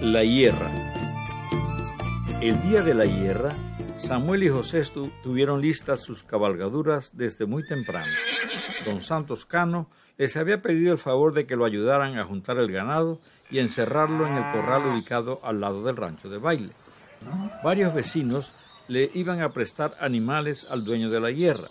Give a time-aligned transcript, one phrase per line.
[0.00, 0.70] La hierra.
[2.40, 3.50] El día de la hierra,
[3.96, 4.82] Samuel y José
[5.22, 8.12] tuvieron listas sus cabalgaduras desde muy temprano.
[8.84, 12.70] Don Santos Cano les había pedido el favor de que lo ayudaran a juntar el
[12.70, 13.18] ganado
[13.50, 16.72] y encerrarlo en el corral ubicado al lado del rancho de baile.
[17.62, 18.54] Varios vecinos
[18.88, 21.68] le iban a prestar animales al dueño de la hierra.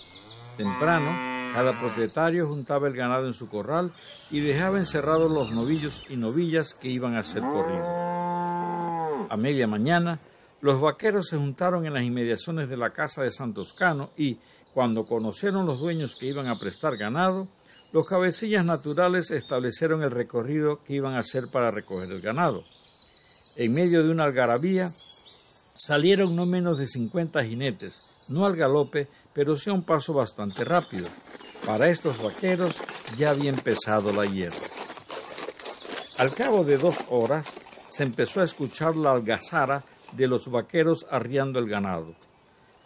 [0.57, 1.11] Temprano,
[1.54, 3.93] cada propietario juntaba el ganado en su corral
[4.31, 7.87] y dejaba encerrados los novillos y novillas que iban a ser corridos.
[9.29, 10.19] A media mañana,
[10.61, 14.39] los vaqueros se juntaron en las inmediaciones de la casa de Santoscano y,
[14.73, 17.47] cuando conocieron los dueños que iban a prestar ganado,
[17.93, 22.64] los cabecillas naturales establecieron el recorrido que iban a hacer para recoger el ganado.
[23.57, 29.56] En medio de una algarabía, salieron no menos de 50 jinetes, no al galope, pero
[29.56, 31.07] sí a un paso bastante rápido.
[31.65, 32.75] Para estos vaqueros
[33.17, 34.58] ya había empezado la hierba.
[36.17, 37.47] Al cabo de dos horas
[37.89, 42.14] se empezó a escuchar la algazara de los vaqueros arriando el ganado.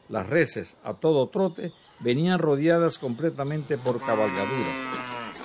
[0.09, 4.73] Las reses, a todo trote, venían rodeadas completamente por cabalgadura.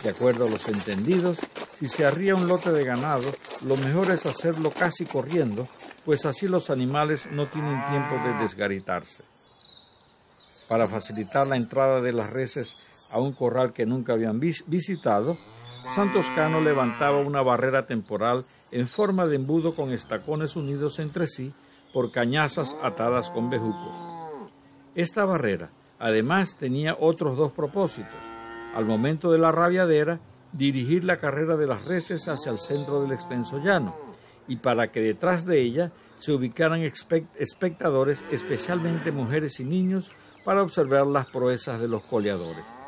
[0.03, 1.39] De acuerdo a los entendidos,
[1.79, 5.69] si se arría un lote de ganado, lo mejor es hacerlo casi corriendo,
[6.05, 9.25] pues así los animales no tienen tiempo de desgaritarse.
[10.69, 12.77] Para facilitar la entrada de las reses
[13.13, 15.37] a un corral que nunca habían visitado,
[15.95, 21.53] Santos Cano levantaba una barrera temporal en forma de embudo con estacones unidos entre sí
[21.93, 23.93] por cañazas atadas con bejucos.
[24.95, 28.11] Esta barrera, además, tenía otros dos propósitos.
[28.75, 30.19] Al momento de la rabiadera,
[30.53, 33.95] dirigir la carrera de las reses hacia el centro del extenso llano,
[34.49, 36.83] y para que detrás de ella se ubicaran
[37.39, 40.11] espectadores, especialmente mujeres y niños,
[40.45, 42.82] para observar las proezas de los coleadores.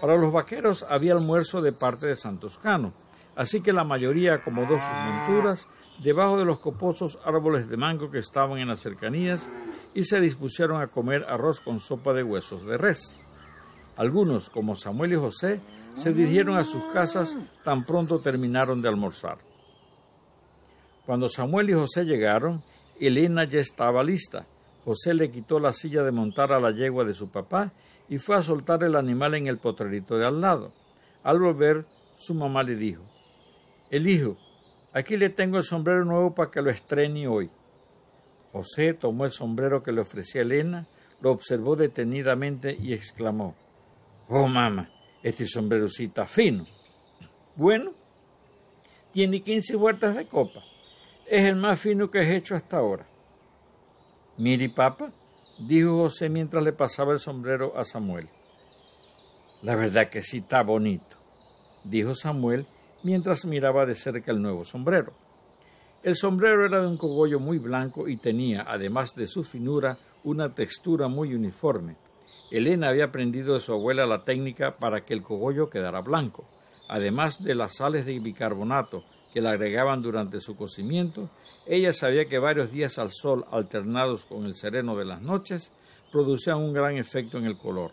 [0.00, 2.94] Para los vaqueros había almuerzo de parte de Santos Cano,
[3.36, 5.68] así que la mayoría acomodó sus monturas
[6.02, 9.46] debajo de los coposos árboles de mango que estaban en las cercanías
[9.94, 13.20] y se dispusieron a comer arroz con sopa de huesos de res.
[13.96, 15.60] Algunos, como Samuel y José,
[15.96, 17.34] se dirigieron a sus casas
[17.64, 19.36] tan pronto terminaron de almorzar.
[21.04, 22.62] Cuando Samuel y José llegaron,
[22.98, 24.46] Elena ya estaba lista.
[24.84, 27.72] José le quitó la silla de montar a la yegua de su papá
[28.10, 30.72] y fue a soltar el animal en el potrerito de al lado.
[31.22, 31.86] Al volver,
[32.18, 33.04] su mamá le dijo,
[33.88, 34.36] El hijo,
[34.92, 37.48] aquí le tengo el sombrero nuevo para que lo estrene hoy.
[38.52, 40.88] José tomó el sombrero que le ofrecía Elena,
[41.20, 43.54] lo observó detenidamente y exclamó,
[44.28, 44.90] Oh, mamá,
[45.22, 46.66] este sombrero sí está fino.
[47.54, 47.92] Bueno,
[49.12, 50.64] tiene quince vueltas de copa.
[51.26, 53.06] Es el más fino que he hecho hasta ahora.
[54.36, 55.12] Miri, papa,
[55.60, 58.28] dijo José mientras le pasaba el sombrero a Samuel.
[59.62, 61.16] La verdad que sí está bonito,
[61.84, 62.66] dijo Samuel
[63.02, 65.12] mientras miraba de cerca el nuevo sombrero.
[66.02, 70.54] El sombrero era de un cogollo muy blanco y tenía, además de su finura, una
[70.54, 71.96] textura muy uniforme.
[72.50, 76.44] Elena había aprendido de su abuela la técnica para que el cogollo quedara blanco.
[76.88, 81.30] Además de las sales de bicarbonato que le agregaban durante su cocimiento,
[81.66, 85.70] ella sabía que varios días al sol alternados con el sereno de las noches
[86.10, 87.92] producían un gran efecto en el color.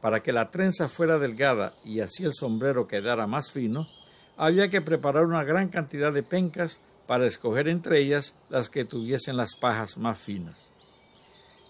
[0.00, 3.88] Para que la trenza fuera delgada y así el sombrero quedara más fino,
[4.36, 9.36] había que preparar una gran cantidad de pencas para escoger entre ellas las que tuviesen
[9.36, 10.56] las pajas más finas.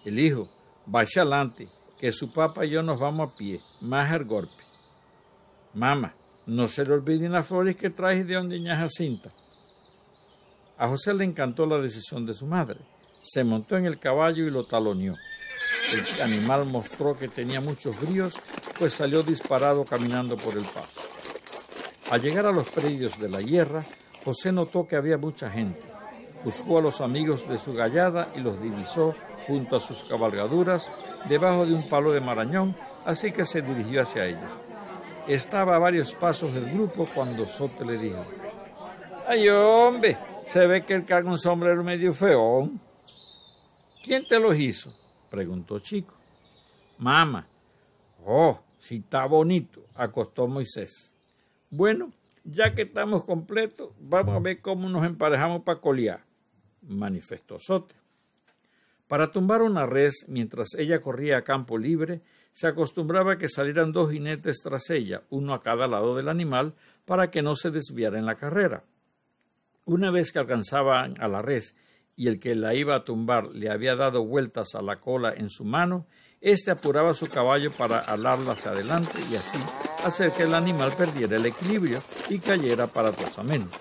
[0.05, 0.49] El hijo,
[0.87, 1.69] vaya adelante,
[2.01, 4.63] que su papá y yo nos vamos a pie, más al golpe.
[5.75, 6.15] Mamá,
[6.49, 9.31] no se le olviden las flores que traes de ondeña Jacinta.
[10.79, 12.81] A José le encantó la decisión de su madre.
[13.23, 15.15] Se montó en el caballo y lo taloneó.
[15.93, 18.41] El animal mostró que tenía muchos bríos,
[18.79, 21.03] pues salió disparado caminando por el paso.
[22.11, 23.85] Al llegar a los predios de la hierra,
[24.25, 25.83] José notó que había mucha gente.
[26.45, 29.15] Buscó a los amigos de su gallada y los divisó
[29.47, 30.91] junto a sus cabalgaduras
[31.29, 34.68] debajo de un palo de marañón, así que se dirigió hacia ellos.
[35.29, 38.25] Estaba a varios pasos del grupo cuando Sote le dijo,
[39.27, 40.17] ¡Ay, hombre!
[40.47, 42.81] Se ve que él carga un sombrero medio feón.
[44.03, 44.91] ¿Quién te lo hizo?
[45.31, 46.15] preguntó Chico.
[46.97, 47.47] Mama.
[48.25, 51.19] Oh, si está bonito, acostó Moisés.
[51.71, 52.11] Bueno,
[52.45, 56.25] ya que estamos completos, vamos a ver cómo nos emparejamos para colear,
[56.81, 57.95] manifestó Sote.
[59.07, 62.23] Para tumbar una res mientras ella corría a campo libre,
[62.59, 66.75] se acostumbraba que salieran dos jinetes tras ella, uno a cada lado del animal,
[67.05, 68.83] para que no se desviara en la carrera.
[69.85, 71.77] Una vez que alcanzaban a la res
[72.17, 75.51] y el que la iba a tumbar le había dado vueltas a la cola en
[75.51, 76.09] su mano,
[76.41, 79.61] éste apuraba su caballo para alarla hacia adelante y así
[80.05, 83.77] hacer que el animal perdiera el equilibrio y cayera aparatosamente.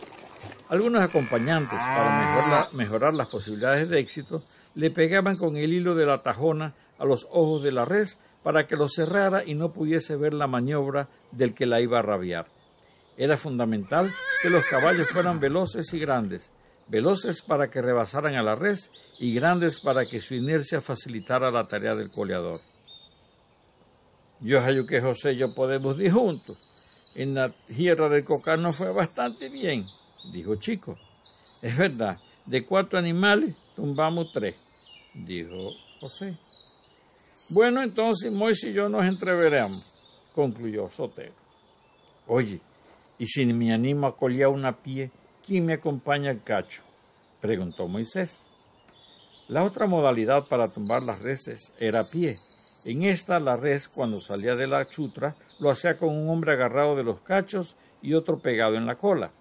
[0.70, 4.44] Algunos acompañantes, para mejorar, las posibilidades de éxito,
[4.76, 8.68] le pegaban con el hilo de la tajona a los ojos de la res para
[8.68, 12.48] que lo cerrara y no pudiese ver la maniobra del que la iba a rabiar.
[13.18, 16.50] Era fundamental que los caballos fueran veloces y grandes,
[16.90, 21.66] veloces para que rebasaran a la res y grandes para que su inercia facilitara la
[21.66, 22.60] tarea del coleador.
[24.40, 27.14] Yo hallo que José y yo podemos ir juntos.
[27.16, 29.84] En la tierra del Cocano fue bastante bien,
[30.32, 30.96] dijo Chico.
[31.64, 34.56] Es verdad, de cuatro animales tumbamos tres,
[35.16, 36.38] dijo José.
[37.50, 39.94] Bueno, entonces Moisés y yo nos entreveremos,
[40.36, 41.34] concluyó Sotero.
[42.28, 42.60] Oye,
[43.18, 45.12] ¿y si me animo a colear una pie,
[45.46, 46.82] quién me acompaña al cacho?
[47.40, 48.48] preguntó Moisés.
[49.48, 52.36] La otra modalidad para tumbar las reses era pie.
[52.86, 56.98] En esta, la res, cuando salía de la chutra, lo hacía con un hombre agarrado
[56.98, 59.32] de los cachos y otro pegado en la cola.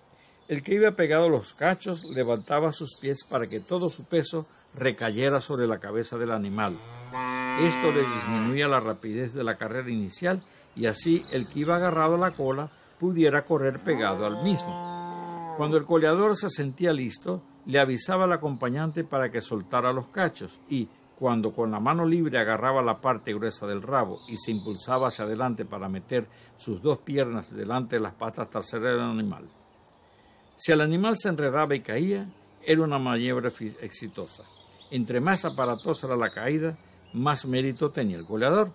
[0.47, 4.47] El que iba pegado a los cachos levantaba sus pies para que todo su peso
[4.79, 6.79] recayera sobre la cabeza del animal.
[7.61, 10.43] Esto le disminuía la rapidez de la carrera inicial
[10.77, 12.71] y así el que iba agarrado a la cola
[13.01, 15.55] pudiera correr pegado al mismo.
[15.57, 20.61] Cuando el coleador se sentía listo, le avisaba al acompañante para que soltara los cachos
[20.69, 20.87] y,
[21.19, 25.25] cuando con la mano libre agarraba la parte gruesa del rabo y se impulsaba hacia
[25.25, 29.49] adelante para meter sus dos piernas delante de las patas traseras del animal.
[30.59, 32.27] Si el animal se enredaba y caía,
[32.63, 33.51] era una maniobra
[33.81, 34.43] exitosa.
[34.91, 36.77] Entre más aparatosa era la caída,
[37.15, 38.71] más mérito tenía el coleador.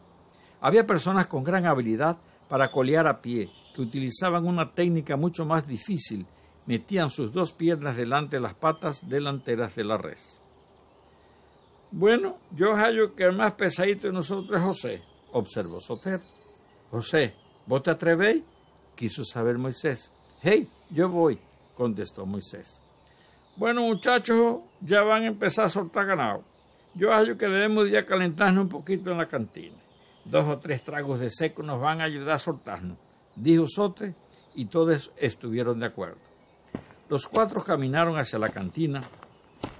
[0.61, 2.17] Había personas con gran habilidad
[2.49, 6.25] para colear a pie, que utilizaban una técnica mucho más difícil
[6.65, 10.39] metían sus dos piernas delante de las patas delanteras de la res.
[11.91, 14.99] Bueno, yo hallo que el más pesadito de nosotros es José,
[15.33, 16.19] observó Soter.
[16.89, 17.35] José,
[17.65, 18.43] ¿vos te atrevéis?
[18.95, 20.39] quiso saber Moisés.
[20.41, 21.37] Hey, yo voy,
[21.75, 22.79] contestó Moisés.
[23.57, 26.43] Bueno, muchachos, ya van a empezar a soltar ganado.
[26.93, 29.75] Yo hallo que debemos ya calentarnos un poquito en la cantina.
[30.25, 32.99] Dos o tres tragos de seco nos van a ayudar a soltarnos,
[33.35, 34.13] dijo Sote,
[34.53, 36.17] y todos estuvieron de acuerdo.
[37.09, 39.03] Los cuatro caminaron hacia la cantina,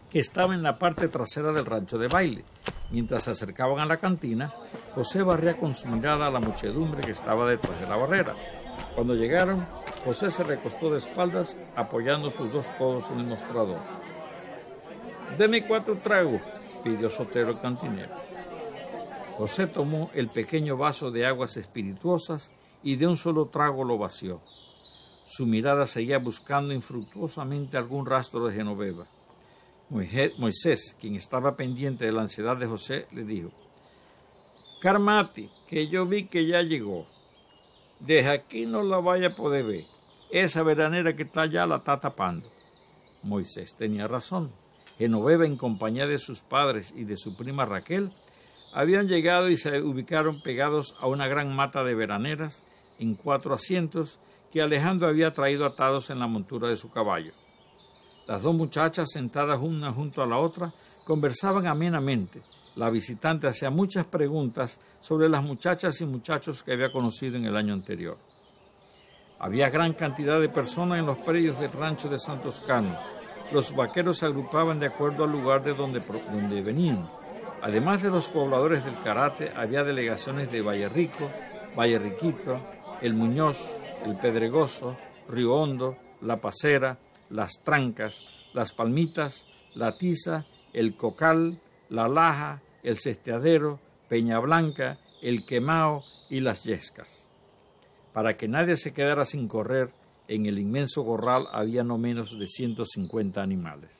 [0.09, 2.45] que estaba en la parte trasera del rancho de baile.
[2.91, 4.53] Mientras se acercaban a la cantina,
[4.95, 8.35] José barría con su mirada a la muchedumbre que estaba detrás de la barrera.
[8.95, 9.65] Cuando llegaron,
[10.05, 13.79] José se recostó de espaldas, apoyando sus dos codos en el mostrador.
[15.37, 16.41] Deme cuatro tragos,
[16.83, 18.15] pidió Sotero el cantinero.
[19.37, 22.49] José tomó el pequeño vaso de aguas espirituosas
[22.83, 24.39] y de un solo trago lo vació.
[25.29, 29.07] Su mirada seguía buscando infructuosamente algún rastro de Genoveva.
[30.37, 33.51] Moisés, quien estaba pendiente de la ansiedad de José, le dijo,
[34.81, 37.05] Carmati, que yo vi que ya llegó.
[37.99, 39.85] Desde aquí no la vaya a poder ver.
[40.31, 42.47] Esa veranera que está allá la está tapando.
[43.21, 44.51] Moisés tenía razón.
[45.01, 48.11] Genoveva, en compañía de sus padres y de su prima Raquel,
[48.71, 52.61] habían llegado y se ubicaron pegados a una gran mata de veraneras
[52.99, 54.19] en cuatro asientos
[54.51, 57.31] que Alejandro había traído atados en la montura de su caballo.
[58.27, 60.71] Las dos muchachas, sentadas una junto a la otra,
[61.03, 62.43] conversaban amenamente.
[62.75, 67.57] La visitante hacía muchas preguntas sobre las muchachas y muchachos que había conocido en el
[67.57, 68.19] año anterior.
[69.39, 73.20] Había gran cantidad de personas en los predios del rancho de Santos Cano.
[73.51, 75.99] Los vaqueros se agrupaban de acuerdo al lugar de donde,
[76.61, 77.05] venían.
[77.61, 81.29] Además de los pobladores del Karate, había delegaciones de Valle Rico,
[81.77, 82.61] Valle Riquito,
[83.01, 86.97] El Muñoz, el Pedregoso, Río Hondo, La Pasera,
[87.29, 88.21] Las Trancas,
[88.53, 93.79] Las Palmitas, La Tiza, El Cocal, La Laja, El Cesteadero,
[94.09, 97.27] Peña Blanca, El Quemao y Las Yescas.
[98.13, 99.89] Para que nadie se quedara sin correr,
[100.33, 103.91] en el inmenso gorral había no menos de 150 animales.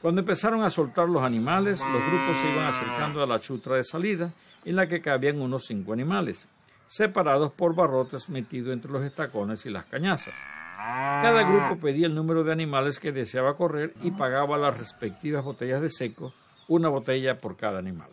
[0.00, 3.84] Cuando empezaron a soltar los animales, los grupos se iban acercando a la chutra de
[3.84, 4.32] salida,
[4.64, 6.48] en la que cabían unos cinco animales
[6.88, 10.34] separados por barrotes metidos entre los estacones y las cañazas.
[10.76, 15.80] Cada grupo pedía el número de animales que deseaba correr y pagaba las respectivas botellas
[15.80, 16.34] de seco,
[16.68, 18.10] una botella por cada animal.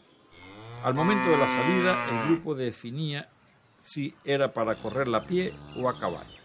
[0.84, 3.28] Al momento de la salida, el grupo definía
[3.84, 6.39] si era para correr a pie o a caballo.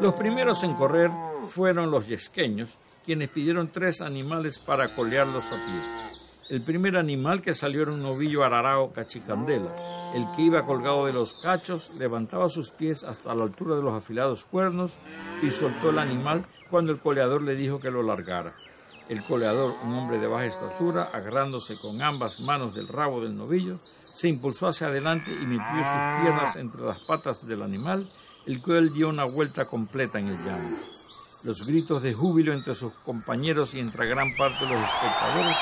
[0.00, 1.10] Los primeros en correr
[1.48, 2.70] fueron los yesqueños,
[3.04, 6.10] quienes pidieron tres animales para colearlos a pie.
[6.50, 11.12] El primer animal que salió era un novillo ararao cachicandela, el que iba colgado de
[11.12, 14.92] los cachos levantaba sus pies hasta la altura de los afilados cuernos
[15.42, 18.52] y soltó el animal cuando el coleador le dijo que lo largara.
[19.08, 23.76] El coleador, un hombre de baja estatura, agarrándose con ambas manos del rabo del novillo,
[23.76, 28.06] se impulsó hacia adelante y metió sus piernas entre las patas del animal,
[28.46, 30.76] el cual dio una vuelta completa en el llano.
[31.44, 35.56] Los gritos de júbilo entre sus compañeros y entre gran parte de los espectadores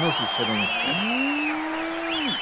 [0.00, 1.26] no se hicieron esperar.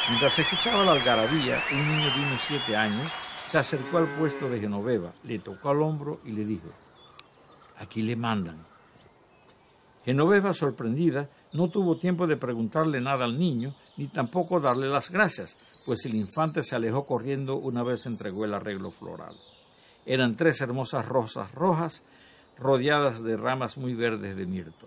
[0.08, 3.10] Mientras escuchaba la algarabía, un niño de unos siete años
[3.46, 6.68] se acercó al puesto de Genoveva, le tocó al hombro y le dijo,
[7.78, 8.66] aquí le mandan.
[10.04, 15.82] Genoveva, sorprendida, no tuvo tiempo de preguntarle nada al niño, ni tampoco darle las gracias,
[15.86, 19.34] pues el infante se alejó corriendo una vez entregó el arreglo floral.
[20.06, 22.02] Eran tres hermosas rosas rojas
[22.58, 24.86] rodeadas de ramas muy verdes de mirto.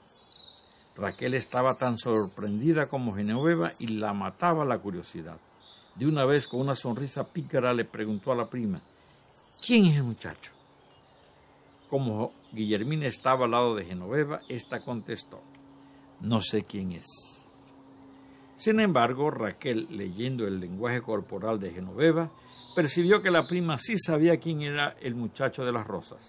[0.96, 5.38] Raquel estaba tan sorprendida como Genoveva y la mataba la curiosidad.
[5.96, 8.82] De una vez, con una sonrisa pícara, le preguntó a la prima,
[9.66, 10.52] ¿quién es el muchacho?
[11.90, 15.42] Como Guillermina estaba al lado de Genoveva, ésta contestó,
[16.22, 17.06] no sé quién es.
[18.56, 22.32] Sin embargo, Raquel, leyendo el lenguaje corporal de Genoveva,
[22.78, 26.20] percibió que la prima sí sabía quién era el muchacho de las rosas.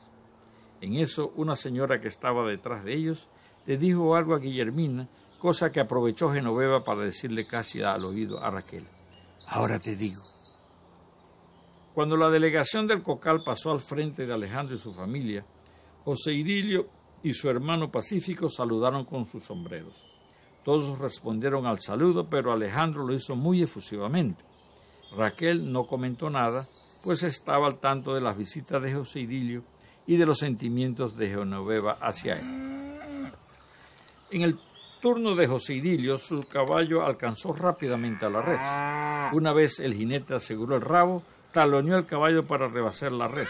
[0.81, 3.29] En eso, una señora que estaba detrás de ellos
[3.67, 8.49] le dijo algo a Guillermina, cosa que aprovechó Genoveva para decirle casi al oído a
[8.49, 8.83] Raquel.
[9.51, 10.23] Ahora te digo.
[11.93, 15.45] Cuando la delegación del Cocal pasó al frente de Alejandro y su familia,
[16.03, 16.87] José Idilio
[17.23, 20.03] y su hermano Pacífico saludaron con sus sombreros.
[20.65, 24.48] Todos respondieron al saludo, pero Alejandro lo hizo muy efusivamente.
[25.17, 26.65] Raquel no comentó nada,
[27.05, 29.63] pues estaba al tanto de las visitas de José Idilio
[30.07, 32.69] y de los sentimientos de Genoveva hacia él.
[34.31, 34.59] En el
[35.01, 39.37] turno de José Idilio, su caballo alcanzó rápidamente a la red.
[39.37, 41.23] Una vez el jinete aseguró el rabo,
[41.53, 43.47] taloneó el caballo para rebasar la red.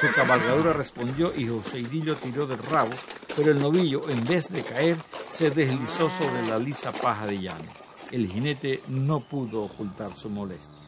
[0.00, 2.90] Su cabalgadura respondió y José Idilio tiró del rabo,
[3.36, 4.96] pero el novillo, en vez de caer,
[5.32, 7.70] se deslizó sobre la lisa paja de llano.
[8.12, 10.78] El jinete no pudo ocultar su molestia.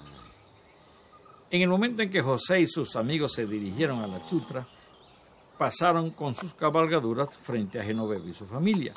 [1.50, 4.68] En el momento en que José y sus amigos se dirigieron a la chutra,
[5.56, 8.92] pasaron con sus cabalgaduras frente a Genoveva y su familia.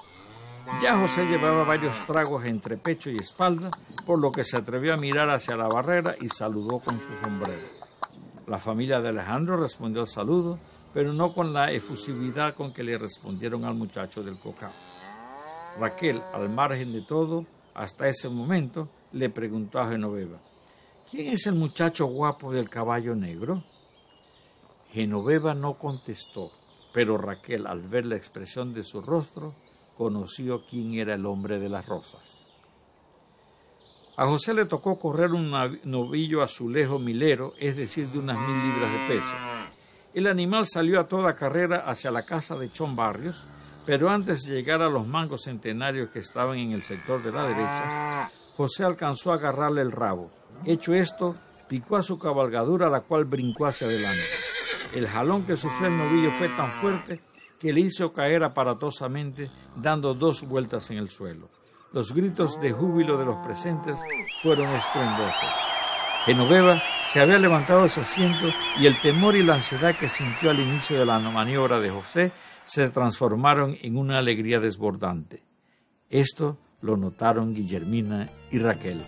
[0.82, 3.72] Ya José llevaba varios tragos entre pecho y espalda,
[4.06, 7.66] por lo que se atrevió a mirar hacia la barrera y saludó con su sombrero.
[8.46, 10.60] La familia de Alejandro respondió al saludo,
[10.94, 14.74] pero no con la efusividad con que le respondieron al muchacho del cocao.
[15.80, 17.46] Raquel, al margen de todo,
[17.78, 20.40] hasta ese momento, le preguntó a Genoveva,
[21.12, 23.64] ¿quién es el muchacho guapo del caballo negro?
[24.92, 26.52] Genoveva no contestó,
[26.92, 29.54] pero Raquel, al ver la expresión de su rostro,
[29.96, 32.40] conoció quién era el hombre de las rosas.
[34.16, 35.52] A José le tocó correr un
[35.84, 39.36] novillo azulejo milero, es decir, de unas mil libras de peso.
[40.16, 43.46] El animal salió a toda carrera hacia la casa de Chon Barrios,
[43.88, 47.44] pero antes de llegar a los mangos centenarios que estaban en el sector de la
[47.44, 50.30] derecha, José alcanzó a agarrarle el rabo.
[50.66, 51.36] Hecho esto,
[51.70, 54.26] picó a su cabalgadura, la cual brincó hacia adelante.
[54.94, 57.22] El jalón que sufrió el novillo fue tan fuerte
[57.62, 61.48] que le hizo caer aparatosamente, dando dos vueltas en el suelo.
[61.94, 63.96] Los gritos de júbilo de los presentes
[64.42, 65.50] fueron estruendosos.
[66.26, 66.78] Genoveva
[67.14, 68.48] se había levantado de su asiento
[68.80, 72.34] y el temor y la ansiedad que sintió al inicio de la maniobra de José
[72.68, 75.42] se transformaron en una alegría desbordante.
[76.10, 79.02] Esto lo notaron Guillermina y Raquel.